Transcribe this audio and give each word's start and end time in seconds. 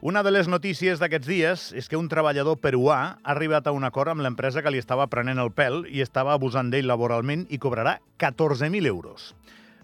Una 0.00 0.22
de 0.22 0.30
les 0.30 0.46
notícies 0.46 1.00
d'aquests 1.02 1.26
dies 1.26 1.62
és 1.74 1.88
que 1.90 1.98
un 1.98 2.06
treballador 2.06 2.60
peruà 2.62 2.98
ha 3.18 3.32
arribat 3.32 3.66
a 3.66 3.72
un 3.74 3.82
acord 3.82 4.12
amb 4.12 4.22
l'empresa 4.22 4.62
que 4.62 4.70
li 4.70 4.78
estava 4.78 5.08
prenent 5.10 5.40
el 5.42 5.50
pèl 5.50 5.80
i 5.90 6.04
estava 6.04 6.36
abusant 6.36 6.68
d'ell 6.70 6.86
laboralment 6.86 7.48
i 7.50 7.58
cobrarà 7.58 7.96
14.000 8.22 8.86
euros. 8.86 9.32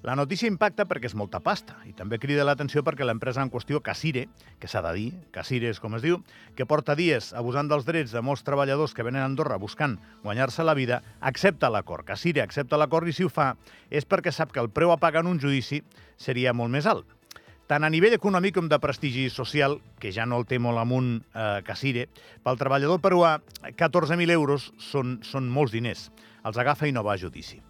La 0.07 0.15
notícia 0.15 0.47
impacta 0.47 0.87
perquè 0.87 1.11
és 1.11 1.17
molta 1.19 1.41
pasta 1.43 1.81
i 1.91 1.97
també 1.99 2.21
crida 2.23 2.45
l'atenció 2.47 2.85
perquè 2.87 3.03
l'empresa 3.03 3.43
en 3.43 3.51
qüestió, 3.51 3.81
Casire, 3.83 4.29
que 4.63 4.71
s'ha 4.71 4.85
de 4.87 4.93
dir, 4.95 5.09
Casire 5.35 5.73
és 5.75 5.83
com 5.83 5.99
es 5.99 6.07
diu, 6.07 6.21
que 6.55 6.69
porta 6.69 6.95
dies 6.95 7.33
abusant 7.35 7.67
dels 7.73 7.89
drets 7.89 8.15
de 8.15 8.23
molts 8.23 8.47
treballadors 8.47 8.95
que 8.95 9.03
venen 9.03 9.25
a 9.25 9.27
Andorra 9.33 9.59
buscant 9.59 9.99
guanyar-se 10.23 10.63
la 10.63 10.79
vida, 10.79 11.01
accepta 11.19 11.73
l'acord. 11.75 12.07
Casire 12.07 12.47
accepta 12.47 12.79
l'acord 12.79 13.11
i 13.11 13.17
si 13.19 13.27
ho 13.27 13.35
fa 13.35 13.57
és 13.91 14.07
perquè 14.07 14.31
sap 14.31 14.55
que 14.55 14.63
el 14.63 14.71
preu 14.71 14.95
a 14.95 15.01
pagar 15.03 15.27
en 15.27 15.35
un 15.35 15.43
judici 15.43 15.83
seria 16.15 16.55
molt 16.55 16.71
més 16.71 16.87
alt 16.87 17.24
tant 17.71 17.85
a 17.85 17.91
nivell 17.91 18.17
econòmic 18.17 18.57
com 18.59 18.69
de 18.69 18.79
prestigi 18.81 19.29
social, 19.33 19.79
que 20.01 20.13
ja 20.13 20.27
no 20.29 20.39
el 20.41 20.49
té 20.49 20.59
molt 20.61 20.81
amunt 20.81 21.15
eh, 21.21 21.61
Casire, 21.67 22.09
pel 22.45 22.59
treballador 22.61 23.01
peruà, 23.05 23.39
14.000 23.65 24.35
euros 24.35 24.71
són, 24.91 25.19
són 25.25 25.49
molts 25.53 25.73
diners. 25.73 26.11
Els 26.45 26.59
agafa 26.61 26.89
i 26.89 26.93
no 26.93 27.05
va 27.07 27.15
a 27.15 27.21
judici. 27.21 27.61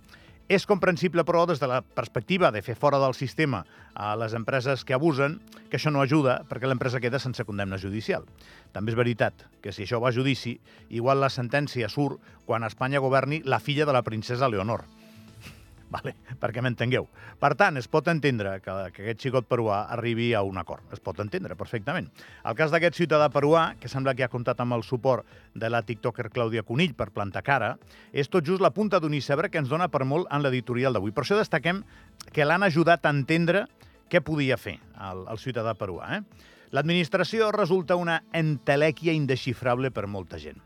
És 0.44 0.66
comprensible, 0.68 1.22
però, 1.24 1.46
des 1.48 1.60
de 1.62 1.68
la 1.70 1.78
perspectiva 1.80 2.50
de 2.52 2.60
fer 2.60 2.74
fora 2.76 2.98
del 3.00 3.14
sistema 3.16 3.62
a 3.94 4.10
les 4.20 4.34
empreses 4.36 4.82
que 4.84 4.92
abusen, 4.92 5.38
que 5.70 5.78
això 5.78 5.92
no 5.94 6.02
ajuda 6.02 6.42
perquè 6.50 6.68
l'empresa 6.68 7.00
queda 7.00 7.22
sense 7.22 7.46
condemna 7.48 7.78
judicial. 7.80 8.26
També 8.74 8.92
és 8.92 8.98
veritat 8.98 9.46
que 9.64 9.72
si 9.72 9.86
això 9.86 10.02
va 10.04 10.10
a 10.10 10.16
judici, 10.16 10.58
igual 10.90 11.22
la 11.24 11.32
sentència 11.32 11.88
surt 11.88 12.20
quan 12.44 12.66
Espanya 12.68 13.00
governi 13.00 13.40
la 13.46 13.62
filla 13.62 13.88
de 13.88 13.96
la 13.96 14.04
princesa 14.04 14.50
Leonor 14.52 14.84
vale? 15.94 16.14
perquè 16.40 16.62
m'entengueu. 16.64 17.06
Per 17.40 17.52
tant, 17.58 17.78
es 17.78 17.88
pot 17.90 18.08
entendre 18.10 18.56
que, 18.64 18.74
que 18.94 19.04
aquest 19.04 19.22
xicot 19.26 19.46
peruà 19.50 19.84
arribi 19.94 20.32
a 20.34 20.42
un 20.46 20.58
acord. 20.60 20.82
Es 20.94 21.02
pot 21.04 21.20
entendre 21.22 21.56
perfectament. 21.58 22.10
El 22.44 22.56
cas 22.58 22.74
d'aquest 22.74 22.98
ciutadà 22.98 23.30
peruà, 23.32 23.66
que 23.80 23.90
sembla 23.90 24.16
que 24.16 24.26
ha 24.26 24.32
comptat 24.32 24.60
amb 24.64 24.76
el 24.76 24.84
suport 24.86 25.28
de 25.54 25.70
la 25.70 25.84
tiktoker 25.86 26.30
Clàudia 26.34 26.64
Conill 26.66 26.96
per 26.98 27.10
plantar 27.14 27.44
cara, 27.46 27.74
és 28.12 28.30
tot 28.30 28.46
just 28.46 28.64
la 28.64 28.74
punta 28.74 29.00
d'un 29.00 29.14
iceberg 29.14 29.52
que 29.52 29.62
ens 29.62 29.70
dona 29.70 29.88
per 29.92 30.04
molt 30.08 30.30
en 30.34 30.44
l'editorial 30.44 30.96
d'avui. 30.96 31.14
Per 31.14 31.24
això 31.24 31.38
destaquem 31.38 31.84
que 32.32 32.46
l'han 32.46 32.66
ajudat 32.66 33.06
a 33.06 33.14
entendre 33.14 33.66
què 34.10 34.20
podia 34.24 34.58
fer 34.60 34.78
el, 35.00 35.24
el 35.30 35.40
ciutadà 35.40 35.76
peruà. 35.78 36.18
Eh? 36.18 36.50
L'administració 36.74 37.52
resulta 37.54 37.96
una 37.96 38.22
entelèquia 38.34 39.14
indexifrable 39.14 39.94
per 39.94 40.08
molta 40.10 40.40
gent 40.42 40.58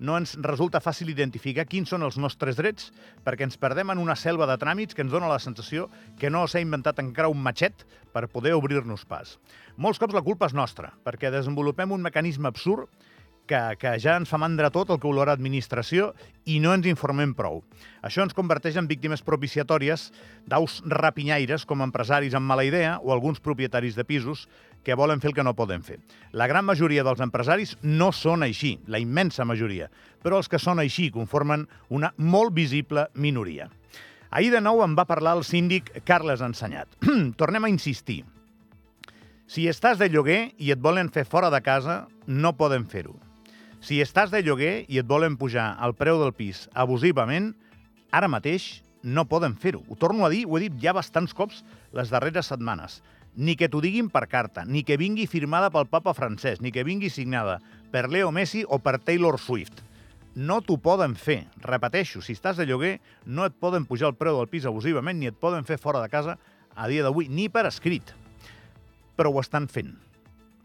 no 0.00 0.16
ens 0.16 0.32
resulta 0.40 0.80
fàcil 0.80 1.12
identificar 1.12 1.66
quins 1.68 1.92
són 1.92 2.02
els 2.06 2.16
nostres 2.18 2.56
drets 2.58 2.88
perquè 3.24 3.44
ens 3.46 3.60
perdem 3.60 3.92
en 3.92 4.00
una 4.00 4.16
selva 4.16 4.48
de 4.48 4.56
tràmits 4.60 4.96
que 4.96 5.04
ens 5.04 5.12
dona 5.12 5.28
la 5.30 5.38
sensació 5.38 5.88
que 6.18 6.32
no 6.32 6.46
s'ha 6.48 6.62
inventat 6.64 7.02
encara 7.04 7.30
un 7.30 7.42
matxet 7.44 7.84
per 8.14 8.26
poder 8.32 8.56
obrir-nos 8.56 9.04
pas. 9.04 9.36
Molts 9.76 10.00
cops 10.00 10.16
la 10.16 10.24
culpa 10.24 10.48
és 10.48 10.56
nostra, 10.56 10.90
perquè 11.04 11.30
desenvolupem 11.30 11.92
un 11.92 12.02
mecanisme 12.02 12.48
absurd 12.48 12.88
que, 13.50 13.60
que 13.82 13.96
ja 13.98 14.14
ens 14.20 14.30
fa 14.30 14.38
mandra 14.38 14.70
tot 14.70 14.92
el 14.94 15.00
que 15.02 15.08
olora 15.10 15.34
administració 15.34 16.12
i 16.46 16.60
no 16.62 16.72
ens 16.76 16.86
informem 16.86 17.32
prou. 17.34 17.60
Això 18.06 18.22
ens 18.22 18.36
converteix 18.36 18.78
en 18.78 18.88
víctimes 18.90 19.24
propiciatòries 19.26 20.08
d'aus 20.48 20.78
rapinyaires 20.86 21.66
com 21.66 21.82
empresaris 21.82 22.36
amb 22.38 22.46
mala 22.46 22.64
idea 22.68 22.98
o 23.02 23.12
alguns 23.12 23.42
propietaris 23.42 23.98
de 23.98 24.06
pisos 24.06 24.46
que 24.86 24.96
volen 24.96 25.20
fer 25.20 25.32
el 25.32 25.36
que 25.36 25.44
no 25.44 25.56
poden 25.58 25.82
fer. 25.84 25.98
La 26.32 26.46
gran 26.46 26.64
majoria 26.64 27.04
dels 27.04 27.20
empresaris 27.20 27.76
no 27.82 28.12
són 28.16 28.46
així, 28.46 28.78
la 28.86 29.02
immensa 29.02 29.44
majoria, 29.44 29.90
però 30.22 30.38
els 30.40 30.48
que 30.48 30.62
són 30.62 30.80
així 30.80 31.10
conformen 31.12 31.66
una 31.90 32.14
molt 32.16 32.54
visible 32.56 33.08
minoria. 33.14 33.68
Ahir 34.30 34.52
de 34.54 34.60
nou 34.62 34.84
em 34.84 34.94
va 34.94 35.08
parlar 35.10 35.34
el 35.36 35.42
síndic 35.44 35.90
Carles 36.06 36.40
Ensenyat. 36.40 36.94
Tornem 37.40 37.66
a 37.66 37.72
insistir. 37.72 38.22
Si 39.50 39.66
estàs 39.66 39.98
de 39.98 40.06
lloguer 40.06 40.52
i 40.62 40.70
et 40.70 40.78
volen 40.78 41.10
fer 41.10 41.26
fora 41.26 41.50
de 41.50 41.58
casa, 41.66 42.04
no 42.30 42.54
poden 42.54 42.86
fer-ho. 42.86 43.18
Si 43.80 43.96
estàs 44.04 44.28
de 44.28 44.42
lloguer 44.44 44.84
i 44.92 44.98
et 45.00 45.08
volen 45.08 45.38
pujar 45.40 45.72
el 45.80 45.94
preu 45.96 46.18
del 46.20 46.34
pis 46.36 46.66
abusivament, 46.76 47.54
ara 48.12 48.28
mateix 48.28 48.82
no 49.02 49.24
poden 49.24 49.54
fer-ho. 49.56 49.80
Ho 49.88 49.96
torno 49.96 50.26
a 50.26 50.28
dir, 50.28 50.44
ho 50.44 50.58
he 50.58 50.66
dit 50.66 50.76
ja 50.82 50.92
bastants 50.92 51.32
cops 51.32 51.62
les 51.96 52.12
darreres 52.12 52.50
setmanes. 52.52 52.98
Ni 53.40 53.54
que 53.56 53.70
t'ho 53.72 53.80
diguin 53.80 54.10
per 54.12 54.26
carta, 54.28 54.66
ni 54.66 54.82
que 54.84 54.98
vingui 55.00 55.24
firmada 55.30 55.70
pel 55.72 55.88
papa 55.88 56.12
francès, 56.12 56.60
ni 56.60 56.74
que 56.74 56.84
vingui 56.84 57.08
signada 57.08 57.56
per 57.90 58.10
Leo 58.10 58.28
Messi 58.30 58.66
o 58.68 58.80
per 58.84 58.98
Taylor 58.98 59.40
Swift. 59.40 59.80
No 60.36 60.60
t'ho 60.60 60.76
poden 60.76 61.16
fer. 61.16 61.46
Repeteixo, 61.64 62.20
si 62.20 62.36
estàs 62.36 62.60
de 62.60 62.68
lloguer, 62.68 62.98
no 63.24 63.48
et 63.48 63.56
poden 63.56 63.88
pujar 63.88 64.12
el 64.12 64.20
preu 64.20 64.36
del 64.36 64.50
pis 64.52 64.68
abusivament 64.68 65.18
ni 65.18 65.32
et 65.32 65.40
poden 65.40 65.64
fer 65.64 65.80
fora 65.80 66.04
de 66.04 66.12
casa 66.12 66.36
a 66.76 66.86
dia 66.92 67.06
d'avui, 67.06 67.32
ni 67.32 67.48
per 67.48 67.64
escrit. 67.70 68.12
Però 69.16 69.32
ho 69.32 69.40
estan 69.40 69.72
fent. 69.72 69.96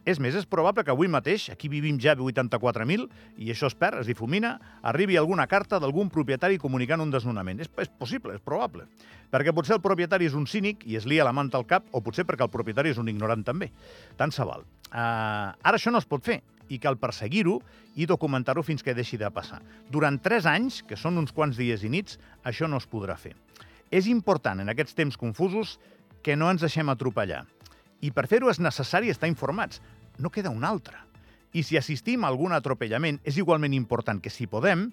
És 0.05 0.19
més, 0.21 0.35
és 0.37 0.45
probable 0.45 0.83
que 0.85 0.93
avui 0.93 1.09
mateix, 1.09 1.47
aquí 1.49 1.65
vivim 1.71 1.97
ja 2.01 2.13
84.000, 2.13 3.07
i 3.41 3.49
això 3.49 3.65
es 3.71 3.75
perd, 3.75 4.03
es 4.03 4.09
difumina, 4.09 4.53
arribi 4.85 5.17
alguna 5.17 5.47
carta 5.49 5.79
d'algun 5.81 6.11
propietari 6.13 6.59
comunicant 6.61 7.01
un 7.01 7.09
desnonament. 7.09 7.63
És, 7.65 7.71
és 7.81 7.89
possible, 7.89 8.35
és 8.37 8.43
probable. 8.45 8.85
Perquè 9.33 9.53
potser 9.55 9.79
el 9.79 9.81
propietari 9.81 10.29
és 10.29 10.35
un 10.37 10.45
cínic 10.45 10.85
i 10.85 10.99
es 10.99 11.07
lia 11.09 11.25
la 11.25 11.33
manta 11.33 11.57
al 11.57 11.65
cap, 11.65 11.89
o 11.89 12.03
potser 12.05 12.27
perquè 12.29 12.45
el 12.45 12.53
propietari 12.53 12.93
és 12.93 13.01
un 13.01 13.09
ignorant 13.09 13.41
també. 13.47 13.71
Tant 14.19 14.31
se 14.31 14.45
val. 14.45 14.61
Uh, 14.91 15.49
ara 15.57 15.79
això 15.79 15.89
no 15.89 15.99
es 15.99 16.05
pot 16.05 16.23
fer 16.23 16.43
i 16.69 16.77
cal 16.81 16.99
perseguir-ho 17.01 17.57
i 17.97 18.05
documentar-ho 18.05 18.61
fins 18.65 18.85
que 18.85 18.93
deixi 18.93 19.17
de 19.17 19.29
passar. 19.33 19.63
Durant 19.89 20.21
tres 20.21 20.45
anys, 20.49 20.83
que 20.85 20.97
són 20.97 21.17
uns 21.17 21.33
quants 21.33 21.57
dies 21.57 21.81
i 21.81 21.89
nits, 21.89 22.19
això 22.45 22.69
no 22.69 22.77
es 22.77 22.85
podrà 22.89 23.17
fer. 23.17 23.33
És 23.89 24.05
important, 24.11 24.61
en 24.61 24.69
aquests 24.69 24.97
temps 24.97 25.17
confusos, 25.17 25.79
que 26.25 26.37
no 26.37 26.49
ens 26.49 26.61
deixem 26.65 26.89
atropellar. 26.89 27.43
I 28.01 28.11
per 28.11 28.27
fer-ho 28.27 28.49
és 28.51 28.59
necessari 28.59 29.11
estar 29.13 29.29
informats. 29.31 29.81
No 30.19 30.31
queda 30.31 30.53
un 30.53 30.63
altre. 30.63 30.97
I 31.55 31.63
si 31.63 31.77
assistim 31.79 32.23
a 32.23 32.31
algun 32.31 32.55
atropellament, 32.55 33.21
és 33.23 33.37
igualment 33.39 33.73
important 33.73 34.19
que, 34.21 34.33
si 34.33 34.47
podem, 34.47 34.89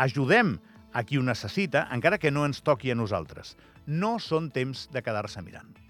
ajudem 0.00 0.56
a 0.96 1.04
qui 1.04 1.18
ho 1.18 1.24
necessita, 1.24 1.86
encara 1.92 2.18
que 2.18 2.32
no 2.32 2.46
ens 2.48 2.62
toqui 2.64 2.90
a 2.90 2.96
nosaltres. 2.96 3.56
No 3.86 4.16
són 4.18 4.48
temps 4.50 4.88
de 4.92 5.04
quedar-se 5.04 5.42
mirant. 5.44 5.85